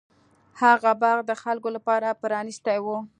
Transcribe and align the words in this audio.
هغه 0.61 0.91
باغ 1.01 1.17
د 1.29 1.31
خلکو 1.43 1.69
لپاره 1.75 2.17
پرانیستی 2.21 2.77
و. 2.81 2.85